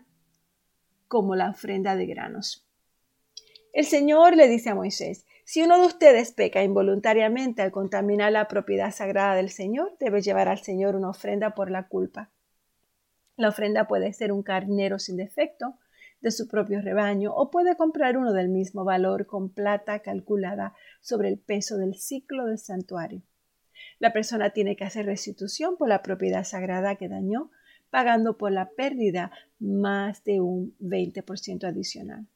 como 1.09 1.37
la 1.37 1.51
ofrenda 1.51 1.97
de 1.97 2.07
granos. 2.07 2.67
El 3.73 3.85
Señor 3.85 4.37
le 4.37 4.49
dice 4.49 4.71
a 4.71 4.75
Moisés, 4.75 5.27
si 5.45 5.63
uno 5.63 5.79
de 5.79 5.87
ustedes 5.87 6.33
peca 6.33 6.63
involuntariamente 6.63 7.63
al 7.63 7.71
contaminar 7.71 8.33
la 8.33 8.49
propiedad 8.49 8.91
sagrada 8.91 9.35
del 9.35 9.51
Señor, 9.51 9.97
debe 10.01 10.23
llevar 10.23 10.49
al 10.49 10.59
Señor 10.59 10.97
una 10.97 11.11
ofrenda 11.11 11.55
por 11.55 11.71
la 11.71 11.87
culpa. 11.87 12.31
La 13.37 13.51
ofrenda 13.51 13.87
puede 13.87 14.13
ser 14.13 14.33
un 14.33 14.43
carnero 14.43 14.99
sin 14.99 15.17
defecto 15.17 15.75
de 16.21 16.31
su 16.31 16.49
propio 16.49 16.81
rebaño 16.81 17.33
o 17.35 17.51
puede 17.51 17.77
comprar 17.77 18.17
uno 18.17 18.33
del 18.33 18.49
mismo 18.49 18.85
valor 18.85 19.27
con 19.27 19.51
plata 19.51 20.01
calculada 20.01 20.75
sobre 21.01 21.29
el 21.29 21.39
peso 21.39 21.77
del 21.77 21.95
ciclo 21.95 22.47
del 22.47 22.59
santuario. 22.59 23.23
La 23.99 24.13
persona 24.13 24.51
tiene 24.51 24.77
que 24.77 24.85
hacer 24.85 25.07
restitución 25.07 25.77
por 25.77 25.89
la 25.89 26.03
propiedad 26.03 26.45
sagrada 26.45 26.97
que 26.97 27.09
dañó, 27.09 27.51
pagando 27.91 28.37
por 28.37 28.53
la 28.53 28.71
pérdida 28.71 29.31
más 29.59 30.23
de 30.25 30.41
un 30.41 30.77
20% 30.81 31.65
adicional. 31.65 32.27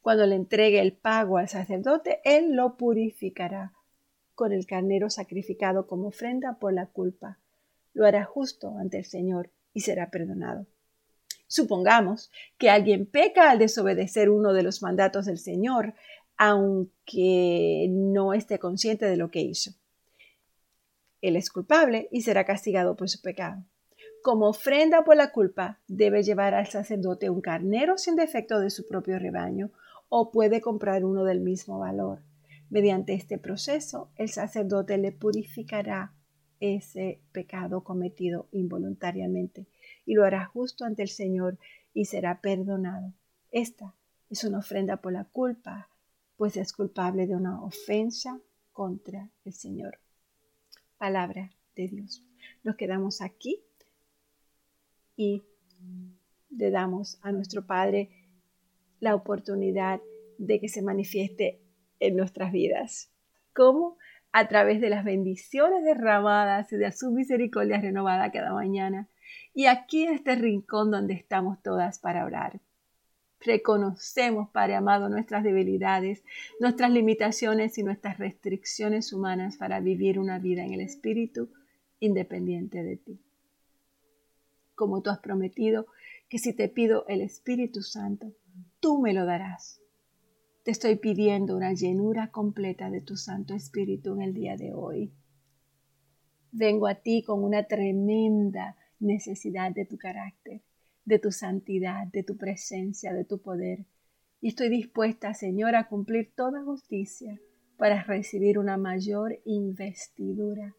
Cuando 0.00 0.26
le 0.26 0.36
entregue 0.36 0.80
el 0.80 0.92
pago 0.92 1.38
al 1.38 1.48
sacerdote, 1.48 2.20
él 2.24 2.54
lo 2.54 2.76
purificará 2.76 3.72
con 4.34 4.52
el 4.52 4.66
carnero 4.66 5.10
sacrificado 5.10 5.86
como 5.86 6.08
ofrenda 6.08 6.58
por 6.58 6.72
la 6.72 6.86
culpa. 6.86 7.38
Lo 7.92 8.06
hará 8.06 8.24
justo 8.24 8.76
ante 8.78 8.98
el 8.98 9.04
Señor 9.04 9.50
y 9.72 9.80
será 9.80 10.10
perdonado. 10.10 10.66
Supongamos 11.48 12.30
que 12.58 12.70
alguien 12.70 13.06
peca 13.06 13.50
al 13.50 13.58
desobedecer 13.58 14.30
uno 14.30 14.52
de 14.52 14.62
los 14.62 14.82
mandatos 14.82 15.26
del 15.26 15.38
Señor, 15.38 15.94
aunque 16.36 17.86
no 17.90 18.34
esté 18.34 18.58
consciente 18.58 19.06
de 19.06 19.16
lo 19.16 19.30
que 19.30 19.40
hizo. 19.40 19.72
Él 21.20 21.36
es 21.36 21.50
culpable 21.50 22.08
y 22.10 22.22
será 22.22 22.44
castigado 22.44 22.96
por 22.96 23.08
su 23.08 23.20
pecado. 23.20 23.64
Como 24.22 24.48
ofrenda 24.48 25.04
por 25.04 25.16
la 25.16 25.30
culpa, 25.30 25.78
debe 25.86 26.22
llevar 26.22 26.54
al 26.54 26.66
sacerdote 26.66 27.30
un 27.30 27.40
carnero 27.40 27.96
sin 27.96 28.16
defecto 28.16 28.60
de 28.60 28.70
su 28.70 28.86
propio 28.86 29.18
rebaño 29.18 29.70
o 30.08 30.30
puede 30.30 30.60
comprar 30.60 31.04
uno 31.04 31.24
del 31.24 31.40
mismo 31.40 31.78
valor. 31.78 32.22
Mediante 32.68 33.14
este 33.14 33.38
proceso, 33.38 34.10
el 34.16 34.28
sacerdote 34.28 34.98
le 34.98 35.12
purificará 35.12 36.12
ese 36.58 37.20
pecado 37.32 37.84
cometido 37.84 38.48
involuntariamente 38.50 39.66
y 40.04 40.14
lo 40.14 40.24
hará 40.24 40.46
justo 40.46 40.84
ante 40.84 41.02
el 41.02 41.08
Señor 41.08 41.58
y 41.94 42.06
será 42.06 42.40
perdonado. 42.40 43.12
Esta 43.52 43.94
es 44.28 44.44
una 44.44 44.58
ofrenda 44.58 44.96
por 44.98 45.12
la 45.12 45.24
culpa, 45.24 45.88
pues 46.36 46.56
es 46.56 46.72
culpable 46.72 47.26
de 47.26 47.36
una 47.36 47.62
ofensa 47.62 48.40
contra 48.72 49.30
el 49.44 49.52
Señor. 49.52 49.98
Palabra 50.98 51.50
de 51.74 51.88
Dios. 51.88 52.24
Nos 52.64 52.76
quedamos 52.76 53.20
aquí 53.20 53.62
y 55.14 55.44
le 56.50 56.70
damos 56.70 57.18
a 57.22 57.32
nuestro 57.32 57.66
Padre 57.66 58.10
la 59.00 59.14
oportunidad 59.14 60.00
de 60.38 60.58
que 60.58 60.68
se 60.68 60.82
manifieste 60.82 61.60
en 62.00 62.16
nuestras 62.16 62.50
vidas. 62.50 63.12
¿Cómo? 63.54 63.98
A 64.32 64.48
través 64.48 64.80
de 64.80 64.88
las 64.88 65.04
bendiciones 65.04 65.84
derramadas 65.84 66.72
y 66.72 66.76
de 66.76 66.90
su 66.92 67.10
misericordia 67.10 67.78
renovada 67.78 68.32
cada 68.32 68.52
mañana. 68.52 69.08
Y 69.52 69.66
aquí 69.66 70.04
en 70.04 70.14
este 70.14 70.34
rincón 70.34 70.90
donde 70.90 71.14
estamos 71.14 71.62
todas 71.62 71.98
para 71.98 72.24
orar. 72.24 72.60
Reconocemos, 73.40 74.50
Padre 74.50 74.74
amado, 74.74 75.08
nuestras 75.08 75.44
debilidades, 75.44 76.24
nuestras 76.58 76.90
limitaciones 76.90 77.78
y 77.78 77.82
nuestras 77.82 78.18
restricciones 78.18 79.12
humanas 79.12 79.56
para 79.56 79.80
vivir 79.80 80.18
una 80.18 80.38
vida 80.38 80.64
en 80.64 80.72
el 80.72 80.80
Espíritu 80.80 81.50
independiente 82.00 82.82
de 82.82 82.96
ti. 82.96 83.20
Como 84.74 85.02
tú 85.02 85.10
has 85.10 85.18
prometido 85.18 85.86
que 86.28 86.38
si 86.38 86.52
te 86.52 86.68
pido 86.68 87.06
el 87.08 87.20
Espíritu 87.20 87.82
Santo, 87.82 88.32
tú 88.80 89.00
me 89.00 89.12
lo 89.12 89.24
darás. 89.24 89.80
Te 90.64 90.72
estoy 90.72 90.96
pidiendo 90.96 91.56
una 91.56 91.72
llenura 91.72 92.30
completa 92.30 92.90
de 92.90 93.00
tu 93.00 93.16
Santo 93.16 93.54
Espíritu 93.54 94.14
en 94.14 94.22
el 94.22 94.34
día 94.34 94.56
de 94.56 94.74
hoy. 94.74 95.12
Vengo 96.50 96.88
a 96.88 96.96
ti 96.96 97.22
con 97.22 97.44
una 97.44 97.64
tremenda 97.64 98.76
necesidad 98.98 99.72
de 99.72 99.84
tu 99.84 99.96
carácter, 99.96 100.62
de 101.06 101.18
tu 101.18 101.32
santidad, 101.32 102.06
de 102.08 102.22
tu 102.22 102.36
presencia, 102.36 103.14
de 103.14 103.24
tu 103.24 103.40
poder. 103.40 103.86
Y 104.42 104.48
estoy 104.48 104.68
dispuesta, 104.68 105.32
Señor, 105.32 105.74
a 105.74 105.88
cumplir 105.88 106.32
toda 106.34 106.62
justicia 106.62 107.40
para 107.78 108.02
recibir 108.02 108.58
una 108.58 108.76
mayor 108.76 109.38
investidura 109.44 110.74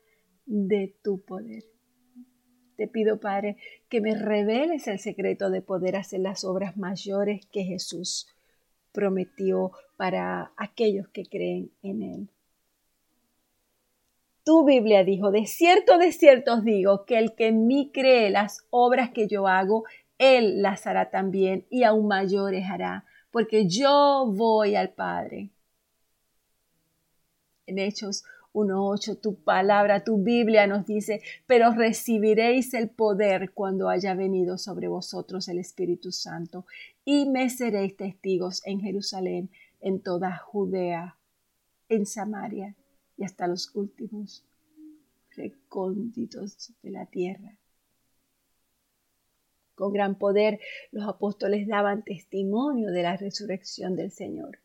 de 0.45 0.95
tu 1.01 1.21
poder. 1.21 1.63
Te 2.75 2.87
pido, 2.87 3.19
Padre, 3.19 3.57
que 3.89 4.01
me 4.01 4.15
reveles 4.15 4.87
el 4.87 4.99
secreto 4.99 5.49
de 5.49 5.61
poder 5.61 5.95
hacer 5.95 6.19
las 6.19 6.43
obras 6.43 6.77
mayores 6.77 7.45
que 7.47 7.63
Jesús 7.63 8.27
prometió 8.91 9.71
para 9.95 10.51
aquellos 10.57 11.07
que 11.07 11.23
creen 11.25 11.71
en 11.81 12.03
Él. 12.03 12.29
Tu 14.43 14.63
Biblia 14.63 15.03
dijo, 15.03 15.31
de 15.31 15.45
cierto, 15.45 15.97
de 15.97 16.11
cierto 16.11 16.53
os 16.53 16.63
digo, 16.63 17.05
que 17.05 17.17
el 17.17 17.35
que 17.35 17.47
en 17.47 17.67
mí 17.67 17.91
cree 17.93 18.29
las 18.29 18.65
obras 18.69 19.09
que 19.09 19.27
yo 19.27 19.47
hago, 19.47 19.83
Él 20.17 20.61
las 20.61 20.87
hará 20.87 21.09
también 21.09 21.65
y 21.69 21.83
aún 21.83 22.07
mayores 22.07 22.65
hará, 22.69 23.05
porque 23.31 23.67
yo 23.67 24.31
voy 24.33 24.75
al 24.75 24.89
Padre. 24.89 25.49
En 27.65 27.79
Hechos 27.79 28.23
1.8, 28.53 29.21
tu 29.21 29.35
palabra, 29.35 30.03
tu 30.03 30.17
Biblia 30.23 30.65
nos 30.65 30.85
dice, 30.85 31.21
pero 31.45 31.71
recibiréis 31.73 32.73
el 32.73 32.89
poder 32.89 33.51
cuando 33.51 33.89
haya 33.89 34.15
venido 34.15 34.57
sobre 34.57 34.87
vosotros 34.87 35.47
el 35.47 35.59
Espíritu 35.59 36.11
Santo 36.11 36.65
y 37.05 37.29
me 37.29 37.49
seréis 37.49 37.95
testigos 37.95 38.65
en 38.65 38.79
Jerusalén, 38.79 39.49
en 39.81 39.99
toda 40.01 40.37
Judea, 40.37 41.17
en 41.89 42.05
Samaria 42.05 42.75
y 43.17 43.23
hasta 43.23 43.47
los 43.47 43.75
últimos 43.75 44.43
recónditos 45.35 46.71
de 46.81 46.91
la 46.91 47.05
tierra. 47.05 47.57
Con 49.77 49.93
gran 49.93 50.15
poder 50.15 50.59
los 50.91 51.07
apóstoles 51.07 51.67
daban 51.67 52.01
testimonio 52.03 52.89
de 52.89 53.03
la 53.03 53.15
resurrección 53.15 53.95
del 53.95 54.09
Señor. 54.09 54.57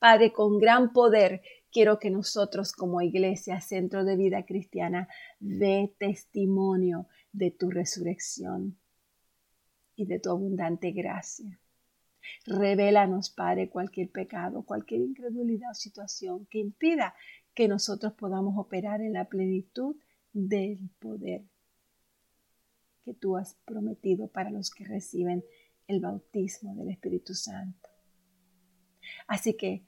Padre, 0.00 0.32
con 0.32 0.58
gran 0.58 0.92
poder 0.92 1.40
quiero 1.70 2.00
que 2.00 2.10
nosotros 2.10 2.72
como 2.72 3.00
iglesia, 3.00 3.60
centro 3.60 4.04
de 4.04 4.16
vida 4.16 4.44
cristiana, 4.44 5.06
dé 5.38 5.94
testimonio 5.98 7.06
de 7.30 7.52
tu 7.52 7.70
resurrección 7.70 8.76
y 9.94 10.06
de 10.06 10.18
tu 10.18 10.30
abundante 10.30 10.90
gracia. 10.90 11.60
Revélanos, 12.44 13.30
Padre, 13.30 13.70
cualquier 13.70 14.10
pecado, 14.10 14.64
cualquier 14.64 15.02
incredulidad 15.02 15.70
o 15.70 15.74
situación 15.74 16.46
que 16.46 16.58
impida 16.58 17.14
que 17.54 17.68
nosotros 17.68 18.14
podamos 18.14 18.58
operar 18.58 19.00
en 19.00 19.12
la 19.12 19.26
plenitud 19.26 19.94
del 20.32 20.80
poder 20.98 21.44
que 23.04 23.14
tú 23.14 23.36
has 23.36 23.54
prometido 23.64 24.28
para 24.28 24.50
los 24.50 24.70
que 24.70 24.84
reciben 24.84 25.44
el 25.86 26.00
bautismo 26.00 26.74
del 26.74 26.90
Espíritu 26.90 27.34
Santo. 27.34 27.88
Así 29.26 29.54
que 29.54 29.82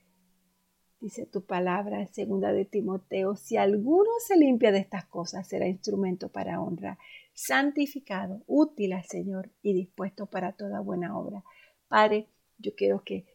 dice 1.01 1.27
tu 1.27 1.45
palabra, 1.45 2.07
segunda 2.09 2.53
de 2.53 2.65
Timoteo, 2.65 3.37
si 3.37 3.57
alguno 3.57 4.11
se 4.27 4.37
limpia 4.37 4.73
de 4.73 4.79
estas 4.79 5.05
cosas, 5.07 5.47
será 5.47 5.67
instrumento 5.67 6.29
para 6.29 6.61
honra, 6.61 6.99
santificado, 7.35 8.43
útil 8.47 8.93
al 8.93 9.05
Señor 9.05 9.51
y 9.63 9.75
dispuesto 9.75 10.27
para 10.27 10.53
toda 10.53 10.81
buena 10.81 11.19
obra. 11.19 11.45
Padre, 11.89 12.29
yo 12.59 12.75
quiero 12.75 13.03
que 13.05 13.27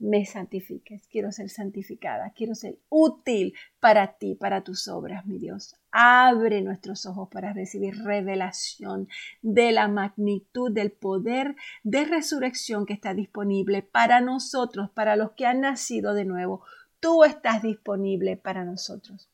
me 0.00 0.24
santifiques, 0.24 1.06
quiero 1.08 1.30
ser 1.30 1.50
santificada, 1.50 2.32
quiero 2.34 2.54
ser 2.54 2.78
útil 2.88 3.54
para 3.78 4.16
ti, 4.18 4.34
para 4.34 4.64
tus 4.64 4.88
obras, 4.88 5.26
mi 5.26 5.38
Dios. 5.38 5.76
Abre 5.92 6.62
nuestros 6.62 7.06
ojos 7.06 7.28
para 7.30 7.52
recibir 7.52 8.02
revelación 8.02 9.08
de 9.42 9.72
la 9.72 9.88
magnitud 9.88 10.72
del 10.72 10.90
poder 10.90 11.54
de 11.84 12.06
resurrección 12.06 12.86
que 12.86 12.94
está 12.94 13.14
disponible 13.14 13.82
para 13.82 14.20
nosotros, 14.20 14.90
para 14.90 15.16
los 15.16 15.32
que 15.32 15.46
han 15.46 15.60
nacido 15.60 16.14
de 16.14 16.24
nuevo 16.24 16.64
tú 17.00 17.24
estás 17.24 17.62
disponible 17.62 18.36
para 18.36 18.64
nosotros. 18.64 19.28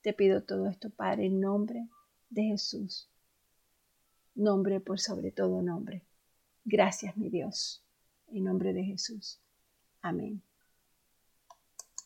Te 0.00 0.12
pido 0.12 0.42
todo 0.42 0.66
esto, 0.68 0.90
Padre, 0.90 1.26
en 1.26 1.40
nombre 1.40 1.88
de 2.30 2.42
Jesús. 2.44 3.10
Nombre 4.34 4.80
por 4.80 4.98
sobre 4.98 5.30
todo 5.30 5.62
nombre. 5.62 6.02
Gracias, 6.64 7.16
mi 7.16 7.30
Dios. 7.30 7.84
En 8.28 8.44
nombre 8.44 8.72
de 8.72 8.84
Jesús. 8.84 9.40
Amén. 10.08 10.45